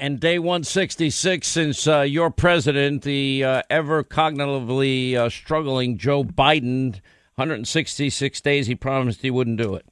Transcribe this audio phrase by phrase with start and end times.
[0.00, 7.00] And day 166 since uh, your president, the uh, ever cognitively uh, struggling Joe Biden,
[7.34, 9.86] 166 days he promised he wouldn't do it.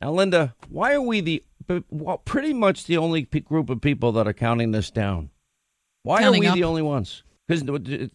[0.00, 1.44] Now, Linda, why are we the
[1.88, 5.30] well, pretty much the only p- group of people that are counting this down?
[6.02, 6.54] Why Counting are we up.
[6.56, 7.22] the only ones?
[7.46, 8.10] Because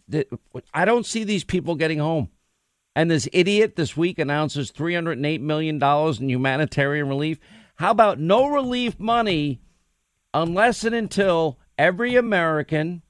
[0.74, 2.30] I don't see these people getting home.
[2.96, 7.40] And this idiot this week announces $308 million in humanitarian relief.
[7.76, 9.62] How about no relief money
[10.34, 13.02] unless and until every American,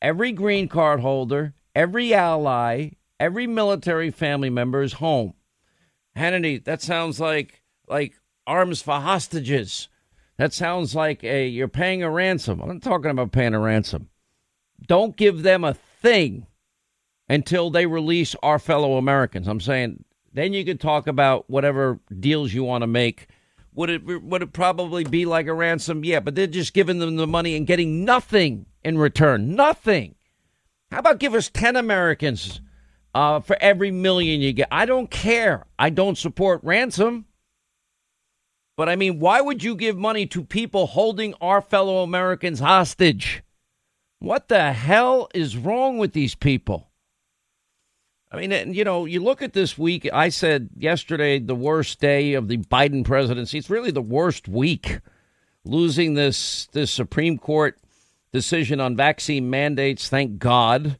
[0.00, 5.34] every green card holder, every ally, every military family member is home?
[6.16, 8.14] Hannity, that sounds like like
[8.46, 9.88] arms for hostages.
[10.36, 12.60] That sounds like a you're paying a ransom.
[12.60, 14.08] I'm not talking about paying a ransom.
[14.86, 16.46] Don't give them a thing
[17.28, 19.48] until they release our fellow Americans.
[19.48, 23.28] I'm saying then you could talk about whatever deals you want to make.
[23.74, 26.04] Would it would it probably be like a ransom?
[26.04, 29.56] Yeah, but they're just giving them the money and getting nothing in return.
[29.56, 30.14] Nothing.
[30.92, 32.60] How about give us 10 Americans
[33.14, 34.68] uh, for every million you get?
[34.70, 35.66] I don't care.
[35.76, 37.24] I don't support ransom.
[38.76, 43.42] But I mean, why would you give money to people holding our fellow Americans hostage?
[44.20, 46.90] What the hell is wrong with these people?
[48.34, 50.08] I mean, you know, you look at this week.
[50.12, 53.58] I said yesterday the worst day of the Biden presidency.
[53.58, 54.98] It's really the worst week.
[55.64, 57.78] Losing this this Supreme Court
[58.32, 60.98] decision on vaccine mandates, thank God.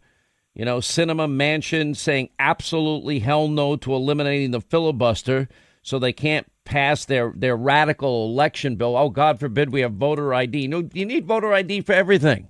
[0.54, 5.48] You know, Sinema Manchin saying absolutely hell no to eliminating the filibuster
[5.82, 8.96] so they can't pass their, their radical election bill.
[8.96, 10.68] Oh, God forbid we have voter ID.
[10.68, 12.48] No, you need voter ID for everything.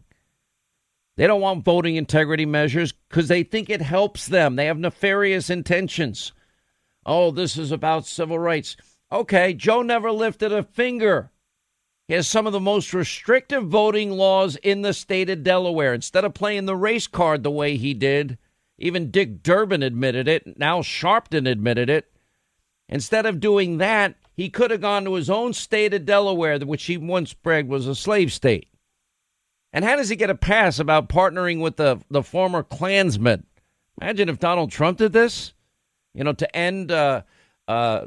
[1.17, 4.57] They don't want voting integrity measures because they think it helps them.
[4.57, 6.33] They have nefarious intentions.
[7.07, 8.77] Oh, this is about civil rights.
[9.13, 11.31] Okay, Joe never lifted a finger.
[12.09, 15.95] He has some of the most restrictive voting laws in the state of Delaware.
[15.95, 18.37] Instead of playing the race card the way he did,
[18.77, 20.59] even Dick Durbin admitted it.
[20.59, 22.11] Now Sharpton admitted it.
[22.89, 26.85] Instead of doing that, he could have gone to his own state of Delaware, which
[26.85, 28.69] he once bragged was a slave state.
[29.75, 33.45] And how does he get a pass about partnering with the, the former Klansmen?
[34.01, 35.53] Imagine if Donald Trump did this,
[36.15, 37.23] you know, to end, uh,
[37.67, 38.07] uh,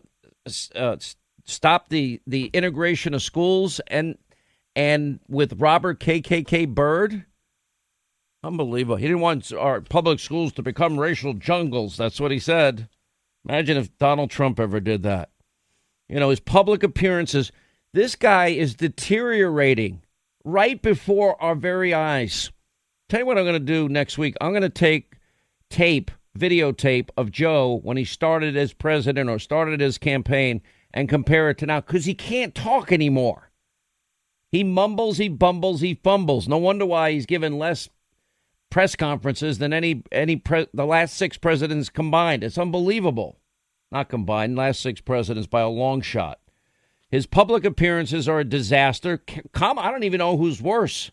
[0.73, 0.95] uh,
[1.43, 4.17] stop the, the integration of schools and
[4.77, 7.25] and with Robert KKK Byrd.
[8.43, 8.97] Unbelievable.
[8.97, 11.97] He didn't want our public schools to become racial jungles.
[11.97, 12.87] That's what he said.
[13.43, 15.31] Imagine if Donald Trump ever did that.
[16.07, 17.51] You know, his public appearances.
[17.91, 20.03] This guy is deteriorating
[20.47, 22.51] right before our very eyes.
[23.09, 24.35] Tell you what I'm going to do next week.
[24.39, 25.13] I'm going to take
[25.69, 30.61] tape, videotape of Joe when he started as president or started his campaign
[30.93, 33.51] and compare it to now because he can't talk anymore.
[34.49, 36.47] He mumbles, he bumbles, he fumbles.
[36.47, 37.89] No wonder why he's given less
[38.69, 42.43] press conferences than any any pre- the last six presidents combined.
[42.43, 43.39] It's unbelievable.
[43.91, 46.39] Not combined, last six presidents by a long shot.
[47.09, 49.17] His public appearances are a disaster.
[49.17, 51.11] Kam- I don't even know who's worse,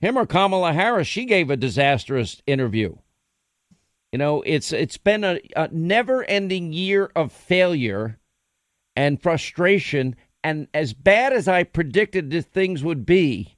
[0.00, 1.08] him or Kamala Harris.
[1.08, 2.96] She gave a disastrous interview.
[4.12, 8.18] You know, it's it's been a, a never-ending year of failure
[8.94, 10.16] and frustration.
[10.44, 13.56] And as bad as I predicted that things would be,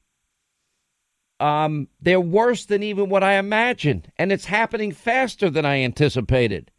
[1.41, 6.71] um, they're worse than even what I imagined, and it's happening faster than I anticipated.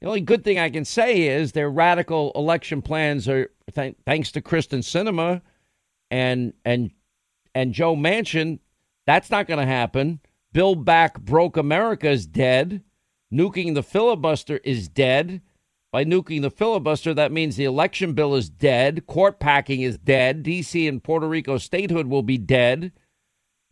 [0.00, 4.30] The only good thing I can say is their radical election plans are th- thanks
[4.32, 5.42] to Kyrsten Sinema
[6.10, 6.90] and and
[7.54, 8.60] and Joe Manchin.
[9.06, 10.20] That's not going to happen.
[10.52, 12.82] Build back broke America is dead.
[13.32, 15.42] Nuking the filibuster is dead.
[15.90, 19.06] By nuking the filibuster, that means the election bill is dead.
[19.06, 20.42] Court packing is dead.
[20.42, 20.86] D.C.
[20.86, 22.92] and Puerto Rico statehood will be dead.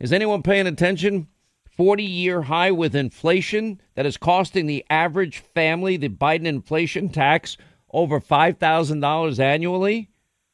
[0.01, 1.29] Is anyone paying attention?
[1.77, 7.57] 40 year high with inflation that is costing the average family the Biden inflation tax
[7.91, 10.11] over $5,000 annually.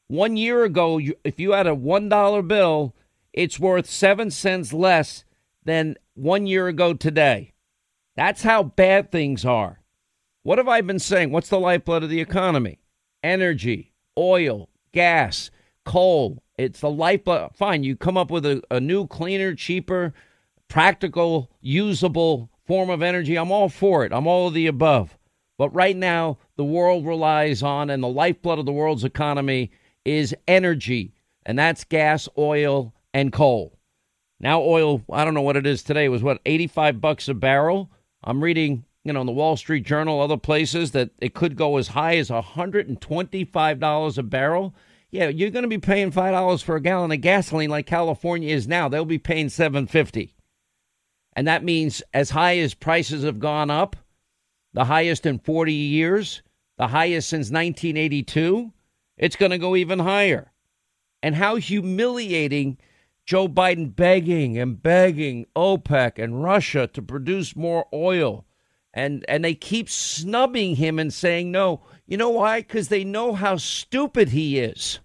[0.09, 2.95] One year ago, if you had a $1 bill,
[3.33, 5.25] it's worth 7 cents less
[5.65, 7.53] than one year ago today.
[8.17, 9.81] That's how bad things are.
[10.43, 11.31] What have I been saying?
[11.31, 12.81] What's the lifeblood of the economy?
[13.23, 15.51] Energy, oil, gas,
[15.85, 16.43] coal.
[16.59, 17.55] It's the lifeblood.
[17.55, 20.13] Fine, you come up with a, a new, cleaner, cheaper,
[20.73, 23.37] practical, usable form of energy.
[23.37, 24.13] I'm all for it.
[24.13, 25.19] I'm all of the above.
[25.59, 29.71] But right now, the world relies on, and the lifeblood of the world's economy
[30.07, 31.13] is energy,
[31.45, 33.79] and that's gas, oil, and coal.
[34.41, 37.35] Now, oil, I don't know what it is today, it was what, 85 bucks a
[37.35, 37.91] barrel?
[38.25, 41.77] I'm reading, you know, in the Wall Street Journal, other places, that it could go
[41.77, 44.75] as high as $125 a barrel.
[45.11, 48.67] Yeah, you're going to be paying $5 for a gallon of gasoline like California is
[48.67, 48.89] now.
[48.89, 50.35] They'll be paying 750
[51.35, 53.97] And that means as high as prices have gone up,
[54.73, 56.43] the highest in 40 years,
[56.79, 58.73] the highest since 1982,
[59.17, 60.53] it's going to go even higher.
[61.23, 62.79] And how humiliating
[63.25, 68.45] Joe Biden begging and begging OPEC and Russia to produce more oil.
[68.93, 71.83] And, and they keep snubbing him and saying no.
[72.07, 72.61] You know why?
[72.61, 74.99] Because they know how stupid he is.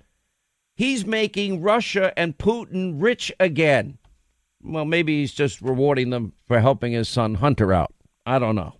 [0.75, 3.97] He's making Russia and Putin rich again.
[4.63, 7.93] Well, maybe he's just rewarding them for helping his son Hunter out.
[8.25, 8.73] I don't know.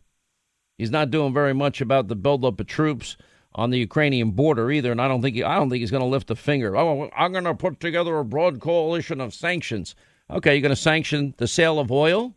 [0.77, 3.17] He's not doing very much about the buildup of troops
[3.55, 6.03] on the Ukrainian border either, and I don't think he, I don't think he's going
[6.03, 6.77] to lift a finger.
[6.77, 9.95] Oh, I'm going to put together a broad coalition of sanctions.
[10.29, 12.35] Okay, you're going to sanction the sale of oil.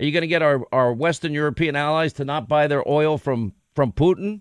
[0.00, 3.18] Are you going to get our, our Western European allies to not buy their oil
[3.18, 4.40] from from Putin?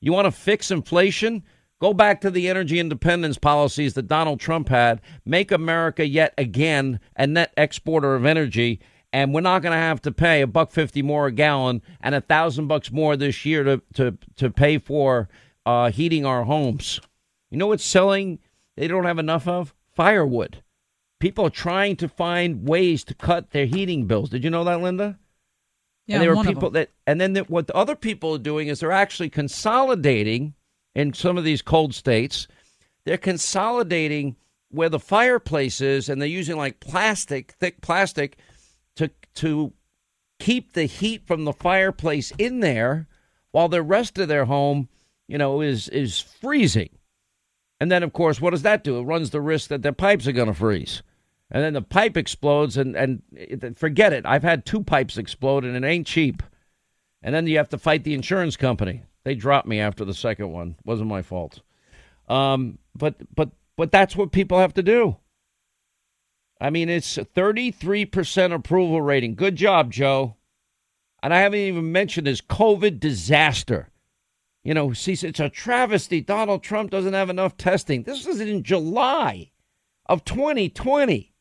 [0.00, 1.44] You want to fix inflation?
[1.80, 5.00] Go back to the energy independence policies that Donald Trump had.
[5.24, 8.80] Make America yet again a net exporter of energy
[9.12, 12.14] and we're not going to have to pay a buck fifty more a gallon and
[12.14, 15.28] a thousand bucks more this year to to to pay for
[15.64, 17.00] uh, heating our homes.
[17.50, 18.40] You know what's selling?
[18.76, 20.62] They don't have enough of firewood.
[21.18, 24.28] People are trying to find ways to cut their heating bills.
[24.28, 25.18] Did you know that, Linda?
[26.06, 28.68] Yeah, and there are people that, and then the, what the other people are doing
[28.68, 30.52] is they're actually consolidating
[30.96, 32.48] in some of these cold states.
[33.04, 34.34] They're consolidating
[34.70, 38.38] where the fireplace is, and they're using like plastic, thick plastic,
[38.96, 39.74] to to
[40.40, 43.06] keep the heat from the fireplace in there
[43.52, 44.88] while the rest of their home,
[45.28, 46.88] you know, is is freezing.
[47.78, 48.98] And then of course, what does that do?
[48.98, 51.02] It runs the risk that their pipes are going to freeze.
[51.50, 53.22] And then the pipe explodes and and
[53.76, 54.24] forget it.
[54.24, 56.42] I've had two pipes explode and it ain't cheap.
[57.22, 59.02] And then you have to fight the insurance company.
[59.26, 60.76] They dropped me after the second one.
[60.84, 61.60] Wasn't my fault.
[62.28, 65.16] Um, but but but that's what people have to do.
[66.60, 69.34] I mean, it's 33% approval rating.
[69.34, 70.36] Good job, Joe.
[71.24, 73.90] And I haven't even mentioned this COVID disaster.
[74.62, 76.20] You know, see, it's a travesty.
[76.20, 78.04] Donald Trump doesn't have enough testing.
[78.04, 79.50] This is in July
[80.08, 81.32] of 2020.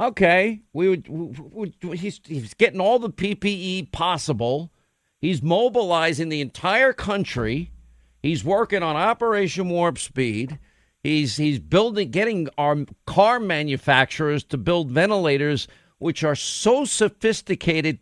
[0.00, 1.06] Okay, we would.
[1.08, 4.70] We, we, he's, he's getting all the PPE possible.
[5.24, 7.70] He's mobilizing the entire country.
[8.22, 10.58] He's working on Operation Warp Speed.
[11.02, 15.66] He's he's building, getting our car manufacturers to build ventilators,
[15.96, 18.00] which are so sophisticated,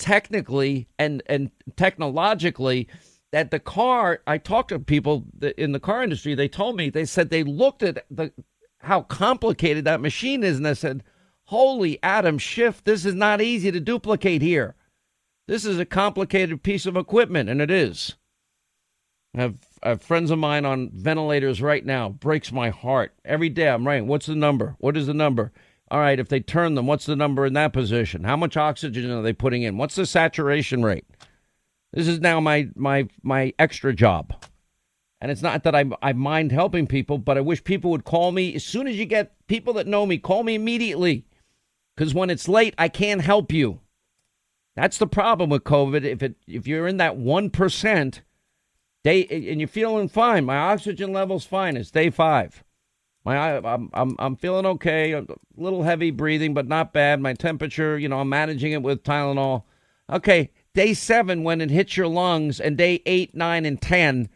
[0.00, 2.88] technically and and technologically,
[3.30, 4.22] that the car.
[4.26, 5.24] I talked to people
[5.56, 6.34] in the car industry.
[6.34, 8.32] They told me they said they looked at the
[8.78, 11.04] how complicated that machine is, and they said,
[11.44, 14.74] "Holy Adam Schiff, this is not easy to duplicate here.
[15.46, 18.16] This is a complicated piece of equipment, and it is."
[19.36, 22.08] I have I have friends of mine on ventilators right now.
[22.08, 23.14] Breaks my heart.
[23.24, 24.76] Every day I'm writing, what's the number?
[24.78, 25.52] What is the number?
[25.90, 28.24] All right, if they turn them, what's the number in that position?
[28.24, 29.76] How much oxygen are they putting in?
[29.76, 31.04] What's the saturation rate?
[31.92, 34.32] This is now my my my extra job.
[35.20, 38.32] And it's not that I, I mind helping people, but I wish people would call
[38.32, 41.24] me as soon as you get people that know me, call me immediately.
[41.96, 43.80] Because when it's late, I can't help you.
[44.76, 46.04] That's the problem with COVID.
[46.04, 48.22] If it if you're in that one percent,
[49.06, 50.44] Day and you're feeling fine.
[50.44, 51.76] My oxygen level's fine.
[51.76, 52.64] It's day five.
[53.24, 55.12] My I'm I'm I'm feeling okay.
[55.12, 55.24] A
[55.56, 57.20] little heavy breathing, but not bad.
[57.20, 59.62] My temperature, you know, I'm managing it with Tylenol.
[60.10, 64.28] Okay, day seven when it hits your lungs, and day eight, nine, and ten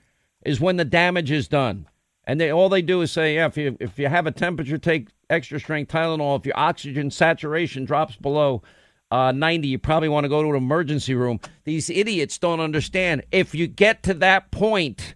[0.47, 1.88] is when the damage is done.
[2.23, 4.78] And they all they do is say, yeah, if you if you have a temperature,
[4.78, 6.38] take extra strength Tylenol.
[6.38, 8.62] If your oxygen saturation drops below
[9.11, 11.40] uh, 90, you probably want to go to an emergency room.
[11.64, 13.23] These idiots don't understand.
[13.33, 15.14] If you get to that point,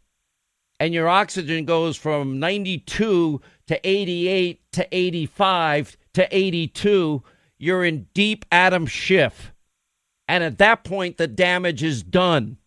[0.80, 7.22] and your oxygen goes from 92 to 88 to 85 to 82,
[7.58, 9.52] you're in deep Adam Schiff.
[10.26, 12.58] And at that point, the damage is done.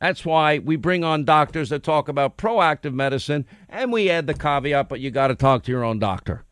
[0.00, 4.34] That's why we bring on doctors that talk about proactive medicine, and we add the
[4.34, 6.44] caveat, but you got to talk to your own doctor.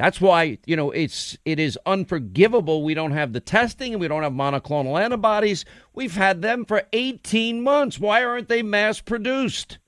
[0.00, 4.08] That's why, you know, it's it is unforgivable we don't have the testing and we
[4.08, 5.66] don't have monoclonal antibodies.
[5.92, 7.98] We've had them for 18 months.
[7.98, 9.78] Why aren't they mass produced?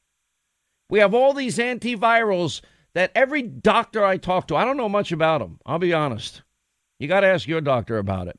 [0.90, 2.60] We have all these antivirals
[2.92, 5.58] that every doctor I talk to, I don't know much about them.
[5.64, 6.42] I'll be honest.
[6.98, 8.38] You got to ask your doctor about it.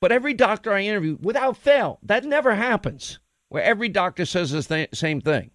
[0.00, 3.18] But every doctor I interview, without fail, that never happens
[3.50, 5.50] where every doctor says the th- same thing.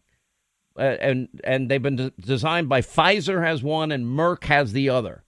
[0.78, 4.90] Uh, and and they've been de- designed by Pfizer has one and Merck has the
[4.90, 5.24] other.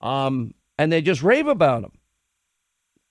[0.00, 1.92] Um, and they just rave about him.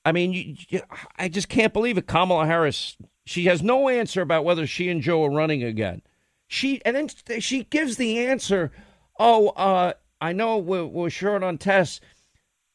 [0.03, 0.81] I mean, you, you,
[1.17, 2.07] I just can't believe it.
[2.07, 6.01] Kamala Harris, she has no answer about whether she and Joe are running again.
[6.47, 8.71] She and then she gives the answer.
[9.17, 12.01] Oh, uh, I know we're, we're short on tests,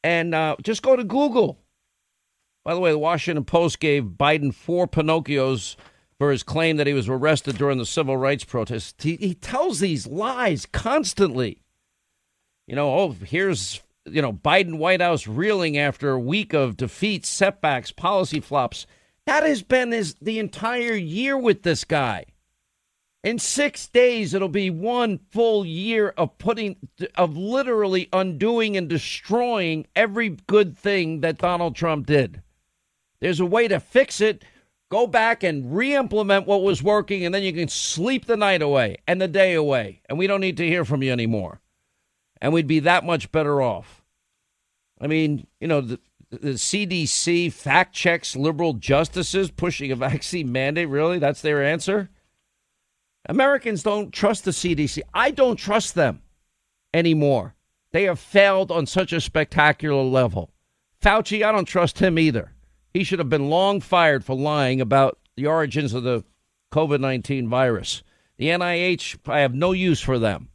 [0.03, 1.59] and uh, just go to Google.
[2.63, 5.75] By the way, the Washington Post gave Biden four Pinocchios
[6.19, 9.01] for his claim that he was arrested during the civil rights protest.
[9.01, 11.63] He, he tells these lies constantly.
[12.67, 17.29] You know, oh, here's, you know, Biden White House reeling after a week of defeats,
[17.29, 18.85] setbacks, policy flops.
[19.25, 22.25] That has been his, the entire year with this guy.
[23.23, 26.77] In six days, it'll be one full year of putting,
[27.15, 32.41] of literally undoing and destroying every good thing that Donald Trump did.
[33.19, 34.43] There's a way to fix it.
[34.89, 38.63] Go back and re implement what was working, and then you can sleep the night
[38.63, 40.01] away and the day away.
[40.09, 41.61] And we don't need to hear from you anymore.
[42.41, 44.03] And we'd be that much better off.
[44.99, 50.89] I mean, you know, the, the CDC fact checks liberal justices pushing a vaccine mandate.
[50.89, 51.19] Really?
[51.19, 52.09] That's their answer?
[53.29, 55.01] Americans don't trust the CDC.
[55.13, 56.21] I don't trust them
[56.93, 57.55] anymore.
[57.91, 60.51] They have failed on such a spectacular level.
[61.01, 62.53] Fauci, I don't trust him either.
[62.93, 66.23] He should have been long fired for lying about the origins of the
[66.71, 68.03] COVID 19 virus.
[68.37, 70.49] The NIH, I have no use for them.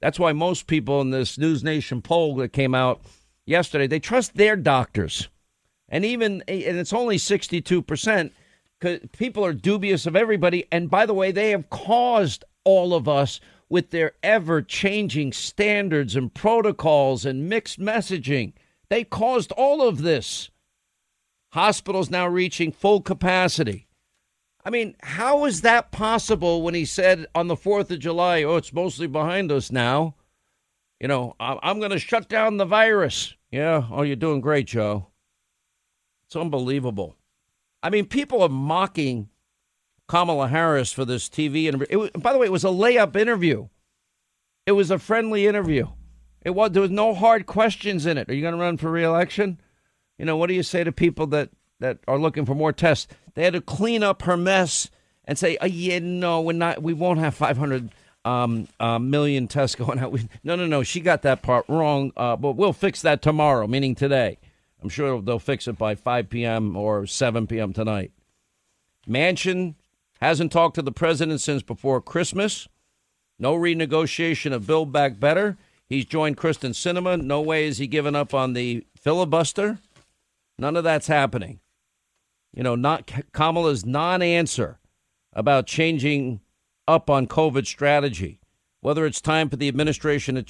[0.00, 3.02] That's why most people in this News Nation poll that came out
[3.44, 5.28] yesterday, they trust their doctors.
[5.88, 8.30] And even, and it's only 62%,
[8.78, 10.66] because people are dubious of everybody.
[10.72, 16.16] And by the way, they have caused all of us with their ever changing standards
[16.16, 18.52] and protocols and mixed messaging.
[18.88, 20.50] They caused all of this.
[21.52, 23.86] Hospitals now reaching full capacity.
[24.64, 28.56] I mean, how is that possible when he said on the 4th of July, oh,
[28.56, 30.14] it's mostly behind us now?
[31.00, 33.34] You know, I'm going to shut down the virus.
[33.50, 35.06] Yeah, oh, you're doing great, Joe.
[36.26, 37.16] It's unbelievable.
[37.82, 39.30] I mean, people are mocking
[40.06, 42.02] Kamala Harris for this TV interview.
[42.02, 43.68] It by the way, it was a layup interview.
[44.66, 45.88] It was a friendly interview.
[46.42, 48.28] It was there was no hard questions in it.
[48.28, 49.60] Are you going to run for reelection?
[50.18, 53.08] You know, what do you say to people that that are looking for more tests?
[53.34, 54.90] They had to clean up her mess
[55.24, 56.82] and say, oh, "Yeah, no, we're not.
[56.82, 57.90] We won't have 500
[58.24, 60.82] um, uh, million tests going out." We, no, no, no.
[60.82, 62.12] She got that part wrong.
[62.16, 64.38] Uh, but we'll fix that tomorrow, meaning today.
[64.82, 66.76] I'm sure they'll fix it by 5 p.m.
[66.76, 67.72] or 7 p.m.
[67.72, 68.12] tonight.
[69.06, 69.74] Manchin
[70.20, 72.68] hasn't talked to the president since before Christmas.
[73.38, 75.56] No renegotiation of Build Back Better.
[75.88, 77.20] He's joined Kyrsten Sinema.
[77.20, 79.78] No way is he giving up on the filibuster.
[80.58, 81.60] None of that's happening.
[82.52, 84.78] You know, not Kamala's non-answer
[85.32, 86.40] about changing
[86.88, 88.40] up on COVID strategy,
[88.80, 90.44] whether it's time for the administration to,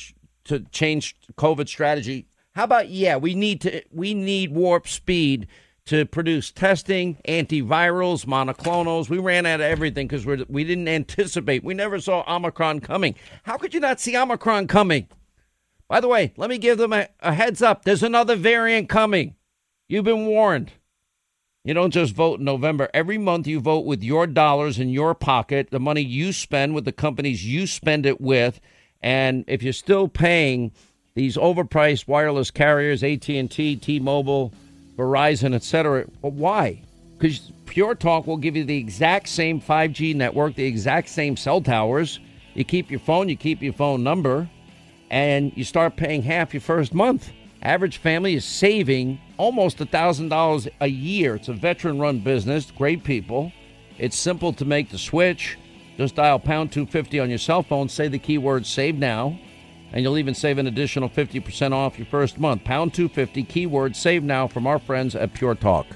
[0.44, 5.46] to change COVID strategy how about yeah, we need to we need warp speed
[5.86, 9.08] to produce testing, antivirals, monoclonals.
[9.08, 11.62] We ran out of everything because we we didn't anticipate.
[11.62, 13.14] We never saw Omicron coming.
[13.44, 15.08] How could you not see Omicron coming?
[15.88, 17.84] By the way, let me give them a, a heads up.
[17.84, 19.36] There's another variant coming.
[19.88, 20.72] You've been warned.
[21.62, 22.88] You don't just vote in November.
[22.94, 26.86] Every month you vote with your dollars in your pocket, the money you spend with
[26.86, 28.60] the companies you spend it with.
[29.02, 30.72] And if you're still paying
[31.14, 34.54] these overpriced wireless carriers, AT&T, T-Mobile,
[34.96, 36.06] Verizon, etc.
[36.22, 36.80] But why?
[37.18, 41.60] Because Pure Talk will give you the exact same 5G network, the exact same cell
[41.60, 42.20] towers.
[42.54, 44.48] You keep your phone, you keep your phone number,
[45.10, 47.30] and you start paying half your first month.
[47.60, 51.34] Average family is saving almost $1,000 a year.
[51.36, 53.52] It's a veteran run business, great people.
[53.96, 55.56] It's simple to make the switch.
[55.96, 59.38] Just dial pound 250 on your cell phone, say the keyword save now
[59.92, 62.64] and you'll even save an additional 50% off your first month.
[62.64, 65.86] Pound 250, keyword save now from our friends at Pure Talk.